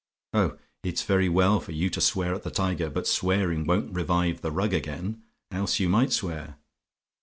Oh, 0.33 0.57
it's 0.83 1.03
very 1.03 1.29
well 1.29 1.59
for 1.59 1.73
you 1.73 1.87
to 1.91 2.01
swear 2.01 2.33
at 2.33 2.41
the 2.41 2.49
tiger, 2.49 2.89
but 2.89 3.05
swearing 3.05 3.67
won't 3.67 3.93
revive 3.93 4.41
the 4.41 4.49
rug 4.49 4.73
again. 4.73 5.21
Else 5.51 5.79
you 5.79 5.89
might 5.89 6.11
swear. 6.11 6.55